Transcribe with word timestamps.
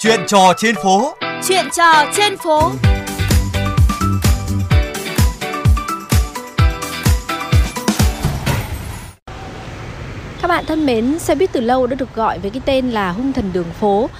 Chuyện 0.00 0.20
trò 0.26 0.52
trên 0.56 0.74
phố. 0.74 1.14
Chuyện 1.48 1.64
trò 1.76 2.04
trên 2.16 2.36
phố. 2.36 2.70
Các 10.42 10.48
bạn 10.48 10.64
thân 10.66 10.86
mến, 10.86 11.18
xe 11.18 11.34
buýt 11.34 11.52
từ 11.52 11.60
lâu 11.60 11.86
đã 11.86 11.94
được 11.94 12.14
gọi 12.14 12.38
với 12.38 12.50
cái 12.50 12.60
tên 12.64 12.90
là 12.90 13.10
hung 13.10 13.32
thần 13.32 13.50
đường 13.52 13.72
phố. 13.80 14.10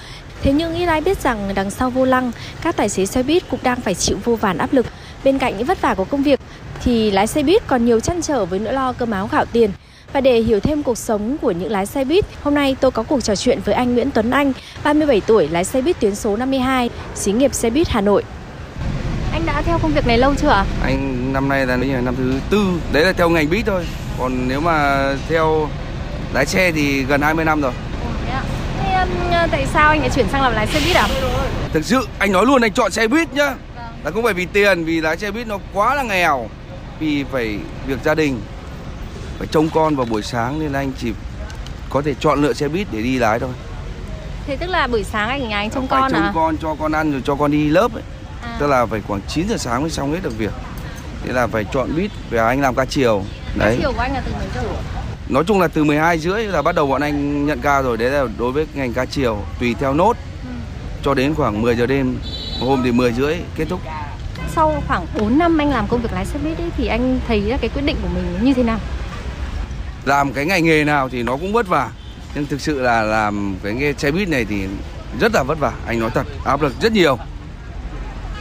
Thế 0.41 0.51
nhưng 0.51 0.75
ít 0.75 0.85
ai 0.85 1.01
biết 1.01 1.21
rằng 1.21 1.51
đằng 1.55 1.71
sau 1.71 1.89
vô 1.89 2.05
lăng, 2.05 2.31
các 2.61 2.75
tài 2.75 2.89
xế 2.89 3.05
xe 3.05 3.23
buýt 3.23 3.49
cũng 3.49 3.59
đang 3.63 3.81
phải 3.81 3.95
chịu 3.95 4.17
vô 4.23 4.35
vàn 4.35 4.57
áp 4.57 4.73
lực. 4.73 4.85
Bên 5.23 5.37
cạnh 5.37 5.57
những 5.57 5.67
vất 5.67 5.81
vả 5.81 5.93
của 5.93 6.05
công 6.05 6.23
việc 6.23 6.39
thì 6.83 7.11
lái 7.11 7.27
xe 7.27 7.43
buýt 7.43 7.67
còn 7.67 7.85
nhiều 7.85 7.99
chăn 7.99 8.21
trở 8.21 8.45
với 8.45 8.59
nỗi 8.59 8.73
lo 8.73 8.93
cơm 8.93 9.11
áo 9.11 9.29
gạo 9.31 9.45
tiền. 9.45 9.71
Và 10.13 10.21
để 10.21 10.39
hiểu 10.39 10.59
thêm 10.59 10.83
cuộc 10.83 10.97
sống 10.97 11.37
của 11.41 11.51
những 11.51 11.71
lái 11.71 11.85
xe 11.85 12.05
buýt, 12.05 12.25
hôm 12.43 12.55
nay 12.55 12.75
tôi 12.79 12.91
có 12.91 13.03
cuộc 13.03 13.23
trò 13.23 13.35
chuyện 13.35 13.59
với 13.65 13.75
anh 13.75 13.93
Nguyễn 13.93 14.11
Tuấn 14.11 14.31
Anh, 14.31 14.53
37 14.83 15.21
tuổi, 15.21 15.47
lái 15.47 15.63
xe 15.63 15.81
buýt 15.81 15.99
tuyến 15.99 16.15
số 16.15 16.37
52, 16.37 16.89
xí 17.15 17.31
nghiệp 17.31 17.53
xe 17.53 17.69
buýt 17.69 17.89
Hà 17.89 18.01
Nội. 18.01 18.23
Anh 19.31 19.45
đã 19.45 19.61
theo 19.61 19.79
công 19.81 19.91
việc 19.91 20.07
này 20.07 20.17
lâu 20.17 20.35
chưa 20.35 20.49
ạ? 20.49 20.65
Anh 20.83 21.33
năm 21.33 21.49
nay 21.49 21.65
là 21.65 21.77
năm 21.77 22.15
thứ 22.15 22.39
tư, 22.49 22.67
đấy 22.93 23.05
là 23.05 23.13
theo 23.13 23.29
ngành 23.29 23.49
buýt 23.49 23.65
thôi. 23.65 23.85
Còn 24.19 24.47
nếu 24.47 24.61
mà 24.61 25.07
theo 25.27 25.69
lái 26.33 26.45
xe 26.45 26.71
thì 26.71 27.03
gần 27.03 27.21
20 27.21 27.45
năm 27.45 27.61
rồi. 27.61 27.71
Thế 28.83 28.93
um, 28.93 29.49
tại 29.51 29.67
sao 29.73 29.89
anh 29.89 29.99
lại 29.99 30.09
chuyển 30.15 30.25
sang 30.31 30.41
làm 30.41 30.53
lái 30.53 30.67
xe 30.67 30.79
buýt 30.85 30.95
à? 30.95 31.07
Thực 31.73 31.85
sự 31.85 32.07
anh 32.19 32.31
nói 32.31 32.45
luôn 32.45 32.61
anh 32.61 32.73
chọn 32.73 32.91
xe 32.91 33.07
buýt 33.07 33.33
nhá. 33.33 33.55
Là 34.03 34.11
không 34.11 34.23
phải 34.23 34.33
vì 34.33 34.45
tiền, 34.45 34.85
vì 34.85 35.01
lái 35.01 35.17
xe 35.17 35.31
buýt 35.31 35.47
nó 35.47 35.59
quá 35.73 35.95
là 35.95 36.03
nghèo. 36.03 36.49
Vì 36.99 37.23
phải 37.31 37.57
việc 37.87 37.97
gia 38.03 38.15
đình, 38.15 38.41
phải 39.39 39.47
trông 39.51 39.69
con 39.73 39.95
vào 39.95 40.05
buổi 40.05 40.21
sáng 40.21 40.59
nên 40.59 40.73
anh 40.73 40.91
chỉ 40.99 41.13
có 41.89 42.01
thể 42.01 42.13
chọn 42.19 42.41
lựa 42.41 42.53
xe 42.53 42.67
buýt 42.67 42.87
để 42.91 43.01
đi 43.01 43.19
lái 43.19 43.39
thôi. 43.39 43.49
Thế 44.47 44.55
tức 44.55 44.67
là 44.67 44.87
buổi 44.87 45.03
sáng 45.03 45.29
anh 45.29 45.49
nhà 45.49 45.57
anh 45.57 45.69
trông 45.69 45.87
phải 45.87 46.01
con 46.01 46.11
trông 46.11 46.21
à? 46.21 46.31
con 46.35 46.57
cho 46.57 46.75
con 46.79 46.91
ăn 46.91 47.11
rồi 47.11 47.21
cho 47.25 47.35
con 47.35 47.51
đi 47.51 47.69
lớp 47.69 47.93
ấy. 47.93 48.03
À. 48.43 48.57
Tức 48.59 48.67
là 48.67 48.85
phải 48.85 49.01
khoảng 49.07 49.21
9 49.27 49.47
giờ 49.49 49.57
sáng 49.57 49.81
mới 49.81 49.91
xong 49.91 50.11
hết 50.11 50.19
được 50.23 50.37
việc. 50.37 50.51
Thế 51.23 51.33
là 51.33 51.47
phải 51.47 51.65
chọn 51.73 51.95
buýt 51.95 52.11
và 52.29 52.47
anh 52.47 52.61
làm 52.61 52.75
ca 52.75 52.85
chiều. 52.85 53.23
Đấy. 53.55 53.77
Chiều 53.81 53.91
của 53.93 54.01
anh 54.01 54.13
là 54.13 54.21
từ 54.25 54.31
mấy 54.31 54.47
giờ? 54.55 54.61
Nói 55.29 55.43
chung 55.47 55.61
là 55.61 55.67
từ 55.67 55.83
12 55.83 56.19
rưỡi 56.19 56.43
là 56.43 56.61
bắt 56.61 56.75
đầu 56.75 56.87
bọn 56.87 57.01
anh 57.01 57.45
nhận 57.45 57.61
ca 57.61 57.81
rồi 57.81 57.97
Đấy 57.97 58.09
là 58.09 58.25
đối 58.37 58.51
với 58.51 58.65
ngành 58.73 58.93
ca 58.93 59.05
chiều 59.05 59.37
Tùy 59.59 59.75
theo 59.79 59.93
nốt 59.93 60.17
Cho 61.03 61.13
đến 61.13 61.35
khoảng 61.35 61.61
10 61.61 61.75
giờ 61.75 61.85
đêm 61.85 62.17
Hôm 62.59 62.81
thì 62.83 62.91
10 62.91 63.13
rưỡi 63.13 63.35
kết 63.55 63.65
thúc 63.69 63.79
Sau 64.55 64.83
khoảng 64.87 65.05
4 65.19 65.37
năm 65.37 65.57
anh 65.57 65.69
làm 65.69 65.87
công 65.87 66.01
việc 66.01 66.13
lái 66.13 66.25
xe 66.25 66.39
buýt 66.43 66.57
ấy, 66.57 66.69
thì 66.77 66.87
anh 66.87 67.19
thấy 67.27 67.41
là 67.41 67.57
cái 67.57 67.69
quyết 67.69 67.81
định 67.85 67.95
của 68.01 68.07
mình 68.15 68.25
như 68.41 68.53
thế 68.53 68.63
nào? 68.63 68.79
Làm 70.05 70.33
cái 70.33 70.45
ngành 70.45 70.65
nghề 70.65 70.83
nào 70.83 71.09
thì 71.09 71.23
nó 71.23 71.37
cũng 71.37 71.53
vất 71.53 71.67
vả. 71.67 71.89
Nhưng 72.35 72.45
thực 72.45 72.61
sự 72.61 72.81
là 72.81 73.01
làm 73.01 73.55
cái 73.63 73.73
nghề 73.73 73.93
xe 73.93 74.11
buýt 74.11 74.29
này 74.29 74.45
thì 74.45 74.67
rất 75.19 75.31
là 75.33 75.43
vất 75.43 75.59
vả 75.59 75.71
Anh 75.87 75.99
nói 75.99 76.09
thật 76.13 76.27
áp 76.45 76.61
lực 76.61 76.73
rất 76.81 76.91
nhiều. 76.91 77.17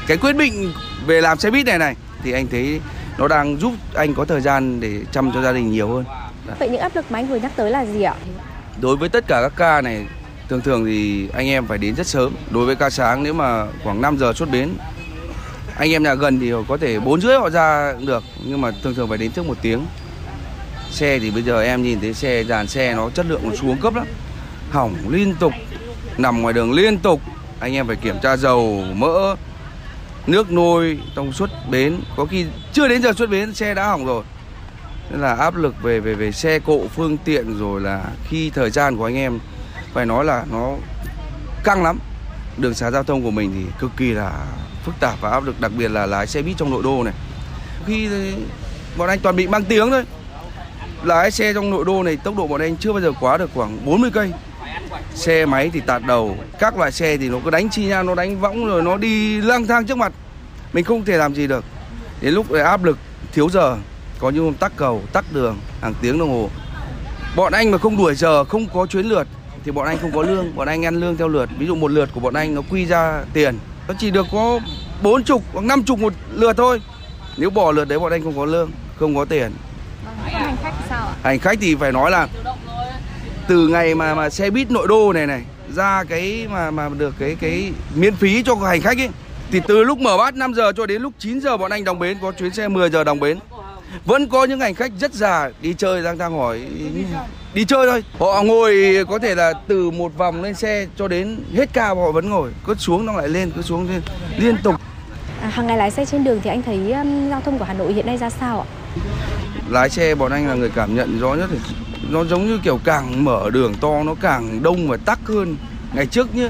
Cái 0.06 0.16
quyết 0.16 0.36
định 0.36 0.72
về 1.06 1.20
làm 1.20 1.38
xe 1.38 1.50
buýt 1.50 1.66
này 1.66 1.78
này 1.78 1.96
Thì 2.22 2.32
anh 2.32 2.46
thấy 2.46 2.80
nó 3.18 3.28
đang 3.28 3.56
giúp 3.56 3.72
anh 3.94 4.14
có 4.14 4.24
thời 4.24 4.40
gian 4.40 4.80
để 4.80 5.00
chăm 5.12 5.30
cho 5.34 5.42
gia 5.42 5.52
đình 5.52 5.70
nhiều 5.70 5.88
hơn. 5.88 6.04
Vậy 6.58 6.68
những 6.68 6.80
áp 6.80 6.96
lực 6.96 7.04
mà 7.10 7.18
anh 7.18 7.26
vừa 7.26 7.36
nhắc 7.36 7.52
tới 7.56 7.70
là 7.70 7.86
gì 7.86 8.02
ạ? 8.02 8.14
Đối 8.80 8.96
với 8.96 9.08
tất 9.08 9.26
cả 9.26 9.42
các 9.42 9.52
ca 9.56 9.80
này 9.80 10.06
Thường 10.48 10.60
thường 10.60 10.84
thì 10.86 11.28
anh 11.34 11.48
em 11.48 11.66
phải 11.66 11.78
đến 11.78 11.94
rất 11.94 12.06
sớm. 12.06 12.34
Đối 12.50 12.66
với 12.66 12.76
ca 12.76 12.90
sáng 12.90 13.22
nếu 13.22 13.34
mà 13.34 13.66
khoảng 13.84 14.00
5 14.00 14.18
giờ 14.18 14.32
xuất 14.32 14.50
bến 14.50 14.68
Anh 15.76 15.92
em 15.92 16.02
nhà 16.02 16.14
gần 16.14 16.40
thì 16.40 16.52
có 16.68 16.76
thể 16.76 17.00
4 17.00 17.20
rưỡi 17.20 17.38
họ 17.38 17.50
ra 17.50 17.94
được. 18.06 18.24
Nhưng 18.44 18.60
mà 18.60 18.70
thường 18.82 18.94
thường 18.94 19.08
phải 19.08 19.18
đến 19.18 19.32
trước 19.32 19.46
một 19.46 19.56
tiếng 19.62 19.86
Xe 20.98 21.18
thì 21.18 21.30
bây 21.30 21.42
giờ 21.42 21.62
em 21.62 21.82
nhìn 21.82 22.00
thấy 22.00 22.14
xe 22.14 22.44
dàn 22.44 22.66
xe 22.66 22.94
nó 22.94 23.10
chất 23.10 23.26
lượng 23.26 23.40
nó 23.44 23.54
xuống 23.54 23.76
cấp 23.76 23.94
lắm. 23.94 24.06
Hỏng 24.70 24.94
liên 25.08 25.34
tục 25.34 25.52
Nằm 26.18 26.42
ngoài 26.42 26.54
đường 26.54 26.72
liên 26.72 26.98
tục. 26.98 27.20
Anh 27.60 27.74
em 27.74 27.86
phải 27.86 27.96
kiểm 27.96 28.16
tra 28.22 28.36
dầu, 28.36 28.84
mỡ 28.94 29.34
Nước 30.26 30.52
nôi 30.52 30.98
trong 31.16 31.32
suốt 31.32 31.50
bến. 31.70 32.00
Có 32.16 32.24
khi 32.24 32.46
chưa 32.72 32.88
đến 32.88 33.02
giờ 33.02 33.12
xuất 33.12 33.30
bến 33.30 33.54
xe 33.54 33.74
đã 33.74 33.86
hỏng 33.86 34.06
rồi. 34.06 34.24
Nên 35.10 35.20
là 35.20 35.34
áp 35.34 35.56
lực 35.56 35.82
về 35.82 36.00
về 36.00 36.14
về 36.14 36.32
xe 36.32 36.58
cộ 36.58 36.80
phương 36.94 37.16
tiện 37.16 37.58
rồi 37.58 37.80
là 37.80 38.04
khi 38.28 38.50
thời 38.50 38.70
gian 38.70 38.96
của 38.96 39.04
anh 39.04 39.16
em 39.16 39.38
phải 39.92 40.06
nói 40.06 40.24
là 40.24 40.44
nó 40.52 40.74
căng 41.64 41.82
lắm. 41.82 41.98
Đường 42.56 42.74
xá 42.74 42.90
giao 42.90 43.02
thông 43.02 43.22
của 43.22 43.30
mình 43.30 43.52
thì 43.54 43.70
cực 43.80 43.90
kỳ 43.96 44.10
là 44.10 44.32
phức 44.84 44.94
tạp 45.00 45.20
và 45.20 45.30
áp 45.30 45.44
lực 45.44 45.60
đặc 45.60 45.72
biệt 45.78 45.88
là 45.90 46.06
lái 46.06 46.26
xe 46.26 46.42
buýt 46.42 46.56
trong 46.56 46.70
nội 46.70 46.82
đô 46.82 47.02
này. 47.02 47.14
Khi 47.86 48.08
bọn 48.96 49.08
anh 49.08 49.18
toàn 49.18 49.36
bị 49.36 49.46
mang 49.46 49.64
tiếng 49.64 49.90
thôi 49.90 50.04
lái 51.02 51.30
xe 51.30 51.52
trong 51.54 51.70
nội 51.70 51.84
đô 51.84 52.02
này, 52.02 52.16
tốc 52.16 52.36
độ 52.36 52.46
bọn 52.46 52.60
anh 52.60 52.76
chưa 52.76 52.92
bao 52.92 53.00
giờ 53.00 53.12
quá 53.20 53.36
được 53.36 53.50
khoảng 53.54 53.86
40 53.86 54.10
cây. 54.14 54.32
Xe 55.14 55.46
máy 55.46 55.70
thì 55.72 55.80
tạt 55.80 56.02
đầu, 56.06 56.36
các 56.58 56.78
loại 56.78 56.92
xe 56.92 57.16
thì 57.16 57.28
nó 57.28 57.38
cứ 57.44 57.50
đánh 57.50 57.70
chi 57.70 57.84
nhau, 57.84 58.02
nó 58.02 58.14
đánh 58.14 58.40
võng 58.40 58.66
rồi 58.66 58.82
nó 58.82 58.96
đi 58.96 59.40
lang 59.40 59.66
thang 59.66 59.86
trước 59.86 59.98
mặt. 59.98 60.12
Mình 60.72 60.84
không 60.84 61.04
thể 61.04 61.16
làm 61.16 61.34
gì 61.34 61.46
được. 61.46 61.64
Đến 62.20 62.34
lúc 62.34 62.50
này 62.50 62.62
áp 62.62 62.84
lực 62.84 62.98
thiếu 63.32 63.48
giờ, 63.50 63.76
có 64.18 64.30
những 64.30 64.44
hôm 64.44 64.54
tắc 64.54 64.76
cầu, 64.76 65.02
tắc 65.12 65.24
đường, 65.32 65.58
hàng 65.82 65.94
tiếng 66.00 66.18
đồng 66.18 66.30
hồ. 66.30 66.50
Bọn 67.36 67.52
anh 67.52 67.70
mà 67.70 67.78
không 67.78 67.96
đuổi 67.96 68.14
giờ, 68.14 68.44
không 68.44 68.66
có 68.74 68.86
chuyến 68.86 69.06
lượt, 69.06 69.26
thì 69.64 69.72
bọn 69.72 69.86
anh 69.86 69.98
không 69.98 70.12
có 70.12 70.22
lương. 70.22 70.56
Bọn 70.56 70.68
anh 70.68 70.84
ăn 70.84 71.00
lương 71.00 71.16
theo 71.16 71.28
lượt. 71.28 71.48
Ví 71.58 71.66
dụ 71.66 71.74
một 71.74 71.90
lượt 71.90 72.08
của 72.14 72.20
bọn 72.20 72.34
anh 72.34 72.54
nó 72.54 72.62
quy 72.70 72.86
ra 72.86 73.24
tiền. 73.32 73.58
Nó 73.88 73.94
chỉ 73.98 74.10
được 74.10 74.26
có 74.32 74.60
bốn 75.02 75.24
chục 75.24 75.42
hoặc 75.52 75.64
năm 75.64 75.82
chục 75.82 75.98
một 75.98 76.12
lượt 76.34 76.56
thôi. 76.56 76.82
Nếu 77.36 77.50
bỏ 77.50 77.72
lượt 77.72 77.88
đấy, 77.88 77.98
bọn 77.98 78.12
anh 78.12 78.24
không 78.24 78.36
có 78.36 78.44
lương, 78.44 78.70
không 78.96 79.16
có 79.16 79.24
tiền 79.24 79.52
hành 81.22 81.38
khách 81.38 81.58
thì 81.60 81.74
phải 81.74 81.92
nói 81.92 82.10
là 82.10 82.28
từ 83.48 83.68
ngày 83.68 83.94
mà 83.94 84.14
mà 84.14 84.30
xe 84.30 84.50
buýt 84.50 84.70
nội 84.70 84.86
đô 84.88 85.12
này 85.12 85.26
này 85.26 85.42
ra 85.74 86.04
cái 86.04 86.46
mà 86.50 86.70
mà 86.70 86.88
được 86.88 87.14
cái 87.18 87.36
cái 87.40 87.72
miễn 87.94 88.16
phí 88.16 88.42
cho 88.42 88.54
hành 88.54 88.80
khách 88.80 88.98
ấy 88.98 89.08
thì 89.50 89.60
từ 89.68 89.84
lúc 89.84 89.98
mở 89.98 90.16
bát 90.16 90.34
5 90.34 90.54
giờ 90.54 90.72
cho 90.76 90.86
đến 90.86 91.02
lúc 91.02 91.12
9 91.18 91.40
giờ 91.40 91.56
bọn 91.56 91.70
anh 91.70 91.84
đồng 91.84 91.98
bến 91.98 92.18
có 92.22 92.32
chuyến 92.32 92.52
xe 92.52 92.68
10 92.68 92.90
giờ 92.90 93.04
đồng 93.04 93.20
bến. 93.20 93.38
Vẫn 94.04 94.28
có 94.28 94.44
những 94.44 94.60
hành 94.60 94.74
khách 94.74 94.92
rất 95.00 95.14
già 95.14 95.50
đi 95.62 95.74
chơi 95.78 96.02
đang 96.02 96.18
đang 96.18 96.32
hỏi 96.32 96.60
đi 97.54 97.64
chơi 97.64 97.86
thôi. 97.86 98.04
Họ 98.18 98.42
ngồi 98.42 99.04
có 99.08 99.18
thể 99.18 99.34
là 99.34 99.52
từ 99.66 99.90
một 99.90 100.12
vòng 100.16 100.42
lên 100.42 100.54
xe 100.54 100.86
cho 100.96 101.08
đến 101.08 101.40
hết 101.54 101.72
ca 101.72 101.88
họ 101.88 102.12
vẫn 102.12 102.30
ngồi 102.30 102.50
cứ 102.66 102.74
xuống 102.74 103.06
nó 103.06 103.12
lại 103.12 103.28
lên 103.28 103.50
cứ 103.56 103.62
xuống 103.62 103.88
lên 103.90 104.02
liên 104.38 104.56
tục. 104.62 104.74
À, 105.42 105.48
hàng 105.48 105.66
ngày 105.66 105.76
lái 105.76 105.90
xe 105.90 106.04
trên 106.04 106.24
đường 106.24 106.40
thì 106.44 106.50
anh 106.50 106.62
thấy 106.62 106.92
um, 106.92 107.30
giao 107.30 107.40
thông 107.40 107.58
của 107.58 107.64
Hà 107.64 107.74
Nội 107.74 107.92
hiện 107.92 108.06
nay 108.06 108.16
ra 108.16 108.30
sao 108.30 108.60
ạ? 108.60 108.66
Lái 109.70 109.90
xe 109.90 110.14
bọn 110.14 110.32
anh 110.32 110.48
là 110.48 110.54
người 110.54 110.70
cảm 110.74 110.94
nhận 110.94 111.18
rõ 111.18 111.34
nhất 111.34 111.50
thì 111.52 111.58
nó 112.10 112.24
giống 112.24 112.46
như 112.46 112.58
kiểu 112.62 112.80
càng 112.84 113.24
mở 113.24 113.50
đường 113.50 113.74
to 113.80 114.02
nó 114.02 114.14
càng 114.20 114.62
đông 114.62 114.88
và 114.88 114.96
tắc 114.96 115.18
hơn. 115.24 115.56
Ngày 115.94 116.06
trước 116.06 116.34
nhé 116.34 116.48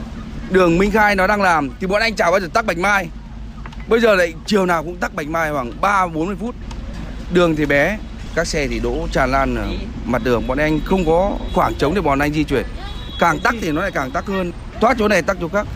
đường 0.51 0.79
Minh 0.79 0.91
Khai 0.91 1.17
nó 1.17 1.27
đang 1.27 1.43
làm 1.43 1.71
thì 1.81 1.87
bọn 1.87 2.03
anh 2.03 2.15
chả 2.15 2.31
bao 2.31 2.41
giờ 2.41 2.49
tắc 2.53 2.67
Bạch 2.67 2.79
Mai. 2.79 3.09
Bây 3.89 4.01
giờ 4.01 4.15
lại 4.15 4.35
chiều 4.47 4.67
nào 4.67 4.83
cũng 4.83 4.97
tắc 4.97 5.15
Bạch 5.15 5.29
Mai 5.29 5.53
khoảng 5.53 5.73
3 5.81 6.07
40 6.07 6.37
phút. 6.41 6.55
Đường 7.33 7.57
thì 7.57 7.67
bé, 7.67 7.99
các 8.35 8.47
xe 8.47 8.67
thì 8.69 8.81
đỗ 8.81 9.07
tràn 9.13 9.31
lan 9.31 9.55
ở 9.55 9.69
mặt 10.05 10.23
đường. 10.25 10.47
Bọn 10.47 10.59
anh 10.59 10.81
không 10.85 11.07
có 11.07 11.33
khoảng 11.55 11.75
trống 11.75 11.95
để 11.95 12.01
bọn 12.01 12.19
anh 12.19 12.33
di 12.33 12.45
chuyển. 12.45 12.65
Càng 13.21 13.39
tắc 13.39 13.55
thì 13.61 13.71
nó 13.71 13.81
lại 13.81 13.91
càng 13.91 14.11
tắc 14.11 14.27
hơn. 14.27 14.53
Thoát 14.81 14.97
chỗ 14.99 15.09
này, 15.09 15.23
tắc 15.23 15.37
chỗ 15.41 15.49
khác. 15.49 15.67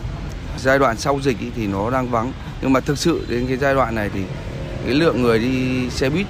Giai 0.59 0.79
đoạn 0.79 0.97
sau 0.97 1.19
dịch 1.23 1.37
thì 1.55 1.67
nó 1.67 1.89
đang 1.89 2.09
vắng. 2.09 2.31
Nhưng 2.61 2.73
mà 2.73 2.79
thực 2.79 2.97
sự 2.97 3.25
đến 3.29 3.45
cái 3.47 3.57
giai 3.57 3.73
đoạn 3.73 3.95
này 3.95 4.09
thì 4.13 4.21
cái 4.85 4.93
lượng 4.93 5.21
người 5.21 5.39
đi 5.39 5.89
xe 5.89 6.09
buýt 6.09 6.25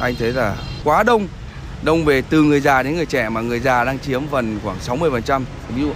anh 0.00 0.14
thấy 0.18 0.32
là 0.32 0.56
quá 0.84 1.02
đông. 1.02 1.28
Đông 1.82 2.04
về 2.04 2.22
từ 2.22 2.42
người 2.42 2.60
già 2.60 2.82
đến 2.82 2.96
người 2.96 3.06
trẻ 3.06 3.28
mà 3.28 3.40
người 3.40 3.60
già 3.60 3.84
đang 3.84 3.98
chiếm 3.98 4.22
phần 4.30 4.58
khoảng 4.64 4.76
60% 4.86 5.42
ví 5.76 5.82
dụ 5.82 5.92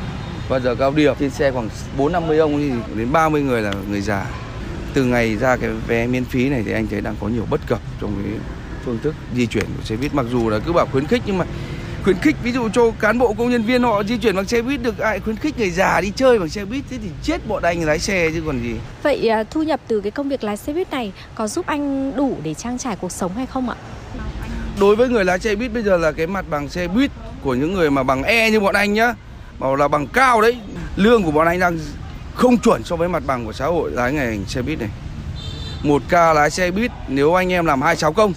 vào 0.48 0.60
giờ 0.60 0.74
cao 0.74 0.90
điểm 0.90 1.14
trên 1.20 1.30
xe 1.30 1.50
khoảng 1.50 1.68
4 1.96 2.12
50 2.12 2.38
ông 2.38 2.58
thì 2.58 2.98
đến 2.98 3.12
30 3.12 3.42
người 3.42 3.62
là 3.62 3.72
người 3.90 4.00
già. 4.00 4.26
Từ 4.94 5.04
ngày 5.04 5.36
ra 5.36 5.56
cái 5.56 5.70
vé 5.86 6.06
miễn 6.06 6.24
phí 6.24 6.48
này 6.48 6.62
thì 6.66 6.72
anh 6.72 6.86
thấy 6.86 7.00
đang 7.00 7.14
có 7.20 7.28
nhiều 7.28 7.46
bất 7.50 7.60
cập 7.66 7.78
trong 8.00 8.14
cái 8.24 8.32
phương 8.84 8.98
thức 9.02 9.14
di 9.36 9.46
chuyển 9.46 9.64
của 9.64 9.84
xe 9.84 9.96
buýt. 9.96 10.14
Mặc 10.14 10.26
dù 10.30 10.50
là 10.50 10.58
cứ 10.58 10.72
bảo 10.72 10.86
khuyến 10.92 11.06
khích 11.06 11.22
nhưng 11.26 11.38
mà 11.38 11.44
khuyến 12.04 12.16
khích, 12.16 12.36
ví 12.42 12.52
dụ 12.52 12.68
cho 12.68 12.90
cán 13.00 13.18
bộ, 13.18 13.34
công 13.38 13.50
nhân 13.50 13.62
viên 13.62 13.82
họ 13.82 14.04
di 14.04 14.18
chuyển 14.18 14.36
bằng 14.36 14.44
xe 14.44 14.62
buýt 14.62 14.82
được, 14.82 14.98
ai 14.98 15.20
khuyến 15.20 15.36
khích 15.36 15.58
người 15.58 15.70
già 15.70 16.00
đi 16.00 16.12
chơi 16.16 16.38
bằng 16.38 16.48
xe 16.48 16.64
buýt, 16.64 16.84
thế 16.90 16.98
thì 17.02 17.08
chết 17.22 17.46
bọn 17.48 17.62
anh 17.62 17.84
lái 17.84 17.98
xe 17.98 18.30
chứ 18.34 18.42
còn 18.46 18.62
gì. 18.62 18.74
Vậy 19.02 19.28
à, 19.28 19.44
thu 19.50 19.62
nhập 19.62 19.80
từ 19.88 20.00
cái 20.00 20.10
công 20.10 20.28
việc 20.28 20.44
lái 20.44 20.56
xe 20.56 20.72
buýt 20.72 20.90
này 20.90 21.12
có 21.34 21.48
giúp 21.48 21.66
anh 21.66 22.12
đủ 22.16 22.36
để 22.42 22.54
trang 22.54 22.78
trải 22.78 22.96
cuộc 22.96 23.12
sống 23.12 23.34
hay 23.34 23.46
không 23.46 23.68
ạ? 23.68 23.76
Đối 24.80 24.96
với 24.96 25.08
người 25.08 25.24
lái 25.24 25.38
xe 25.38 25.54
buýt 25.54 25.72
bây 25.72 25.82
giờ 25.82 25.96
là 25.96 26.12
cái 26.12 26.26
mặt 26.26 26.44
bằng 26.50 26.68
xe 26.68 26.88
buýt 26.88 27.10
của 27.42 27.54
những 27.54 27.74
người 27.74 27.90
mà 27.90 28.02
bằng 28.02 28.22
E 28.22 28.50
như 28.50 28.60
bọn 28.60 28.74
anh 28.74 28.92
nhá 28.92 29.14
bảo 29.58 29.76
là 29.76 29.88
bằng 29.88 30.06
cao 30.06 30.40
đấy 30.40 30.56
lương 30.96 31.22
của 31.22 31.30
bọn 31.30 31.46
anh 31.46 31.58
đang 31.58 31.78
không 32.34 32.58
chuẩn 32.58 32.84
so 32.84 32.96
với 32.96 33.08
mặt 33.08 33.22
bằng 33.26 33.46
của 33.46 33.52
xã 33.52 33.66
hội 33.66 33.90
lái 33.90 34.12
ngành 34.12 34.44
xe 34.46 34.62
buýt 34.62 34.80
này. 34.80 34.88
Một 35.82 36.02
ca 36.08 36.32
lái 36.32 36.50
xe 36.50 36.70
buýt 36.70 36.90
nếu 37.08 37.34
anh 37.34 37.52
em 37.52 37.66
làm 37.66 37.82
26 37.82 38.12
công 38.12 38.32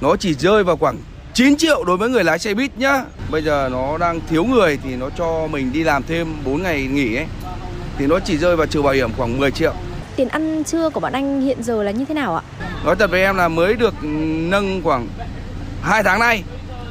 nó 0.00 0.16
chỉ 0.16 0.34
rơi 0.34 0.64
vào 0.64 0.76
khoảng 0.76 0.96
9 1.34 1.56
triệu 1.56 1.84
đối 1.84 1.96
với 1.96 2.08
người 2.08 2.24
lái 2.24 2.38
xe 2.38 2.54
buýt 2.54 2.78
nhá. 2.78 3.04
Bây 3.30 3.42
giờ 3.42 3.68
nó 3.72 3.98
đang 3.98 4.20
thiếu 4.30 4.44
người 4.44 4.78
thì 4.84 4.96
nó 4.96 5.10
cho 5.18 5.46
mình 5.46 5.72
đi 5.72 5.84
làm 5.84 6.02
thêm 6.02 6.26
4 6.44 6.62
ngày 6.62 6.82
nghỉ 6.82 7.16
ấy 7.16 7.26
thì 7.98 8.06
nó 8.06 8.18
chỉ 8.20 8.38
rơi 8.38 8.56
vào 8.56 8.66
trừ 8.66 8.82
bảo 8.82 8.92
hiểm 8.92 9.10
khoảng 9.16 9.38
10 9.38 9.50
triệu. 9.50 9.74
Tiền 10.16 10.28
ăn 10.28 10.64
trưa 10.64 10.90
của 10.90 11.00
bọn 11.00 11.12
anh 11.12 11.40
hiện 11.40 11.62
giờ 11.62 11.82
là 11.82 11.90
như 11.90 12.04
thế 12.04 12.14
nào 12.14 12.36
ạ? 12.36 12.42
Nói 12.84 12.96
thật 12.96 13.10
với 13.10 13.22
em 13.22 13.36
là 13.36 13.48
mới 13.48 13.74
được 13.74 13.94
nâng 14.02 14.82
khoảng 14.82 15.08
2 15.82 16.02
tháng 16.02 16.20
nay 16.20 16.42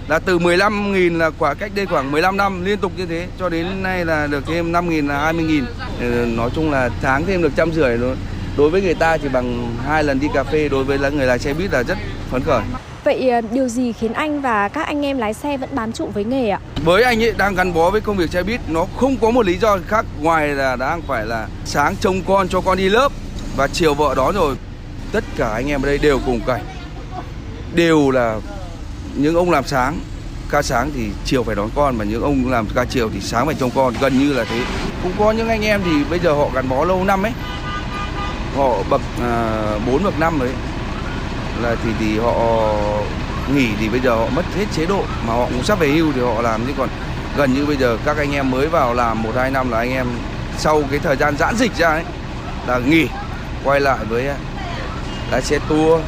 là 0.07 0.19
từ 0.19 0.39
15.000 0.39 1.18
là 1.18 1.30
quả 1.38 1.54
cách 1.54 1.72
đây 1.75 1.86
khoảng 1.86 2.12
15 2.12 2.38
năm 2.38 2.66
liên 2.66 2.78
tục 2.80 2.92
như 2.98 3.06
thế 3.06 3.28
cho 3.39 3.50
đến 3.50 3.84
nay 3.84 4.06
là 4.06 4.28
được 4.28 4.44
thêm 4.48 4.72
5.000 4.72 5.07
là 5.07 5.31
20.000 5.34 5.63
Ờ, 6.01 6.25
nói 6.25 6.50
chung 6.56 6.72
là 6.72 6.89
tháng 7.01 7.25
thêm 7.25 7.42
được 7.42 7.51
trăm 7.56 7.72
rưỡi 7.72 7.98
thôi 7.98 8.16
đối 8.57 8.69
với 8.69 8.81
người 8.81 8.94
ta 8.94 9.18
chỉ 9.18 9.28
bằng 9.28 9.75
hai 9.86 10.04
lần 10.04 10.19
đi 10.19 10.28
cà 10.34 10.44
phê 10.44 10.69
đối 10.69 10.84
với 10.84 10.98
là 10.98 11.10
người 11.10 11.25
lái 11.25 11.39
xe 11.39 11.54
buýt 11.54 11.72
là 11.72 11.84
rất 11.84 11.98
phấn 12.30 12.44
khởi. 12.44 12.62
Vậy 13.04 13.30
ờ, 13.30 13.42
điều 13.51 13.68
gì 13.68 13.94
khiến 13.94 14.13
anh 14.13 14.42
và 14.42 14.68
các 14.68 14.88
anh 14.88 15.06
em 15.06 15.18
lái 15.18 15.34
xe 15.34 15.57
vẫn 15.57 15.69
bám 15.75 15.92
trụ 15.92 16.10
với 16.13 16.24
nghề 16.24 16.50
ạ? 16.50 16.60
với 16.84 17.04
anh 17.04 17.24
ấy 17.24 17.34
đang 17.38 17.56
gắn 17.56 17.74
bó 17.74 17.89
với 17.89 18.01
công 18.01 18.18
việc 18.18 18.30
xe 18.31 18.44
buýt 18.44 18.60
nó 18.68 18.86
không 18.98 19.18
có 19.18 19.31
một 19.31 19.45
lý 19.45 19.57
do 19.57 19.78
khác 19.88 20.06
ngoài 20.22 20.48
là 20.48 20.75
đang 20.75 21.01
phải 21.01 21.25
là 21.25 21.48
sáng 21.66 21.95
trông 21.95 22.22
con 22.28 22.48
cho 22.50 22.62
con 22.62 22.78
đi 22.78 22.89
lớp 22.89 23.12
và 23.57 23.68
chiều 23.68 23.94
vợ 23.94 24.13
đó 24.16 24.31
rồi. 24.31 24.56
Tất 25.12 25.24
cả 25.38 25.50
anh 25.50 25.68
em 25.68 25.81
ở 25.81 25.86
đây 25.86 25.98
đều 25.98 26.19
cùng 26.25 26.39
cảnh. 26.48 26.62
Đều 27.75 28.12
là 28.12 28.36
những 29.18 29.36
ông 29.36 29.52
làm 29.52 29.64
sáng 29.64 30.00
ca 30.50 30.62
sáng 30.62 30.92
thì 30.96 31.10
chiều 31.25 31.44
phải 31.44 31.56
đón 31.56 31.69
con 31.75 31.98
mà 31.98 32.06
những 32.06 32.24
ông 32.24 32.52
làm 32.52 32.68
ca 32.75 32.86
chiều 32.86 33.10
thì 33.14 33.22
sáng 33.22 33.46
phải 33.46 33.56
trông 33.60 33.72
con 33.75 33.94
gần 34.02 34.19
như 34.19 34.34
là 34.34 34.46
thế. 34.50 34.62
Cũng 35.04 35.12
có 35.19 35.31
những 35.31 35.50
anh 35.50 35.66
em 35.66 35.81
thì 35.86 36.04
bây 36.10 36.19
giờ 36.19 36.34
họ 36.34 36.50
gắn 36.56 36.69
bó 36.69 36.84
lâu 36.84 37.04
năm 37.04 37.24
ấy. 37.24 37.31
Họ 38.56 38.84
bậc 38.90 39.02
à, 39.22 39.62
4 39.88 40.04
bậc 40.04 40.19
năm 40.19 40.40
đấy 40.40 40.50
ấy. 40.50 40.56
là 41.64 41.75
thì 41.84 41.90
thì 42.00 42.19
họ 42.19 42.74
nghỉ 43.56 43.68
thì 43.80 43.90
bây 43.90 44.00
giờ 44.00 44.16
họ 44.16 44.28
mất 44.36 44.46
hết 44.58 44.66
chế 44.75 44.86
độ 44.86 45.04
mà 45.28 45.34
họ 45.34 45.46
cũng 45.46 45.63
sắp 45.63 45.80
về 45.80 45.88
hưu 45.88 46.12
thì 46.16 46.22
họ 46.22 46.42
làm. 46.42 46.66
Chứ 46.68 46.74
còn 46.78 46.90
gần 47.38 47.54
như 47.54 47.66
bây 47.66 47.78
giờ 47.78 47.98
các 48.06 48.18
anh 48.18 48.31
em 48.31 48.52
mới 48.52 48.68
vào 48.68 48.94
làm 48.94 49.24
một 49.24 49.31
hai 49.36 49.52
năm 49.52 49.72
là 49.72 49.78
anh 49.78 49.92
em 49.92 50.08
sau 50.58 50.84
cái 50.92 51.00
thời 51.00 51.16
gian 51.16 51.38
giãn 51.38 51.56
dịch 51.56 51.75
ra 51.78 51.90
ấy 51.90 52.04
là 52.68 52.78
nghỉ 52.78 53.08
quay 53.63 53.80
lại 53.80 53.98
với 54.10 54.28
à, 54.28 54.36
lái 55.31 55.42
xe 55.42 55.60
tour 55.70 56.02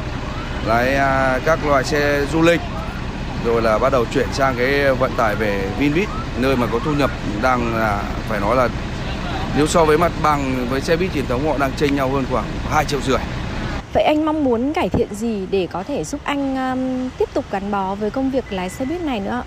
lái 0.66 0.94
à, 0.94 1.38
các 1.44 1.66
loại 1.66 1.84
xe 1.84 2.26
du 2.32 2.42
lịch 2.42 2.60
rồi 3.44 3.62
là 3.62 3.78
bắt 3.78 3.92
đầu 3.92 4.04
chuyển 4.14 4.26
sang 4.32 4.54
cái 4.56 4.94
vận 4.94 5.12
tải 5.16 5.34
về 5.34 5.68
Vinbit 5.78 6.08
nơi 6.38 6.56
mà 6.56 6.66
có 6.72 6.78
thu 6.84 6.92
nhập 6.92 7.10
đang 7.42 7.76
là 7.76 8.02
phải 8.28 8.40
nói 8.40 8.56
là 8.56 8.68
nếu 9.56 9.66
so 9.66 9.84
với 9.84 9.98
mặt 9.98 10.12
bằng 10.22 10.66
với 10.70 10.80
xe 10.80 10.96
buýt 10.96 11.12
truyền 11.14 11.26
thống 11.26 11.48
họ 11.48 11.58
đang 11.58 11.70
chênh 11.76 11.96
nhau 11.96 12.08
hơn 12.10 12.24
khoảng 12.30 12.44
2 12.70 12.84
triệu 12.84 13.00
rưỡi. 13.00 13.18
Vậy 13.94 14.04
anh 14.04 14.24
mong 14.24 14.44
muốn 14.44 14.72
cải 14.72 14.88
thiện 14.88 15.14
gì 15.14 15.46
để 15.50 15.68
có 15.72 15.82
thể 15.82 16.04
giúp 16.04 16.20
anh 16.24 16.56
um, 16.56 17.10
tiếp 17.18 17.28
tục 17.34 17.44
gắn 17.50 17.70
bó 17.70 17.94
với 17.94 18.10
công 18.10 18.30
việc 18.30 18.44
lái 18.50 18.68
xe 18.68 18.84
buýt 18.84 19.00
này 19.00 19.20
nữa? 19.20 19.30
Ạ? 19.30 19.42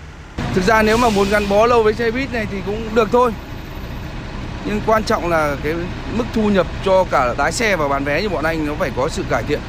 Thực 0.54 0.64
ra 0.64 0.82
nếu 0.82 0.96
mà 0.96 1.08
muốn 1.08 1.28
gắn 1.30 1.48
bó 1.48 1.66
lâu 1.66 1.82
với 1.82 1.94
xe 1.94 2.10
buýt 2.10 2.32
này 2.32 2.46
thì 2.50 2.58
cũng 2.66 2.88
được 2.94 3.08
thôi. 3.12 3.32
Nhưng 4.64 4.80
quan 4.86 5.04
trọng 5.04 5.28
là 5.28 5.56
cái 5.64 5.74
mức 6.16 6.24
thu 6.34 6.50
nhập 6.50 6.66
cho 6.84 7.04
cả 7.04 7.34
lái 7.38 7.52
xe 7.52 7.76
và 7.76 7.88
bán 7.88 8.04
vé 8.04 8.22
như 8.22 8.28
bọn 8.28 8.44
anh 8.44 8.66
nó 8.66 8.74
phải 8.78 8.90
có 8.96 9.08
sự 9.08 9.24
cải 9.30 9.42
thiện. 9.42 9.60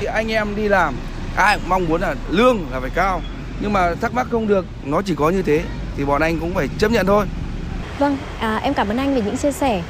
Thì 0.00 0.06
Anh 0.06 0.32
em 0.32 0.56
đi 0.56 0.68
làm 0.68 0.94
ai 1.36 1.58
cũng 1.58 1.68
mong 1.68 1.88
muốn 1.88 2.00
là 2.00 2.14
lương 2.30 2.66
là 2.72 2.80
phải 2.80 2.90
cao 2.94 3.22
nhưng 3.60 3.72
mà 3.72 3.94
thắc 4.00 4.14
mắc 4.14 4.26
không 4.30 4.48
được 4.48 4.64
nó 4.84 5.02
chỉ 5.02 5.14
có 5.14 5.30
như 5.30 5.42
thế 5.42 5.62
Thì 5.96 6.04
bọn 6.04 6.22
anh 6.22 6.38
cũng 6.40 6.54
phải 6.54 6.68
chấp 6.78 6.90
nhận 6.90 7.06
thôi 7.06 7.26
Vâng, 7.98 8.16
à, 8.40 8.56
em 8.56 8.74
cảm 8.74 8.88
ơn 8.88 8.96
anh 8.96 9.14
về 9.14 9.20
những 9.20 9.36
chia 9.36 9.52
sẻ. 9.52 9.82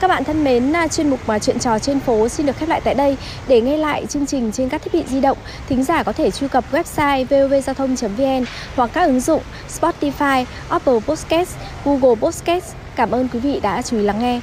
Các 0.00 0.08
bạn 0.08 0.24
thân 0.24 0.44
mến, 0.44 0.72
à, 0.72 0.88
chuyên 0.88 1.10
mục 1.10 1.20
mà 1.26 1.38
chuyện 1.38 1.58
trò 1.58 1.78
trên 1.78 2.00
phố 2.00 2.28
xin 2.28 2.46
được 2.46 2.56
khép 2.56 2.68
lại 2.68 2.80
tại 2.84 2.94
đây. 2.94 3.16
Để 3.48 3.60
nghe 3.60 3.76
lại 3.76 4.06
chương 4.06 4.26
trình 4.26 4.52
trên 4.52 4.68
các 4.68 4.82
thiết 4.82 4.92
bị 4.92 5.04
di 5.08 5.20
động, 5.20 5.38
thính 5.68 5.84
giả 5.84 6.02
có 6.02 6.12
thể 6.12 6.30
truy 6.30 6.48
cập 6.48 6.64
website 6.72 7.24
vovgiao 7.24 7.74
thông.vn 7.74 8.44
hoặc 8.76 8.90
các 8.92 9.06
ứng 9.06 9.20
dụng 9.20 9.42
Spotify, 9.80 10.44
Apple 10.68 11.00
Podcasts, 11.06 11.56
Google 11.84 12.14
Podcasts. 12.20 12.74
Cảm 12.96 13.10
ơn 13.10 13.28
quý 13.28 13.38
vị 13.38 13.60
đã 13.62 13.82
chú 13.82 13.96
ý 13.96 14.02
lắng 14.02 14.18
nghe. 14.18 14.40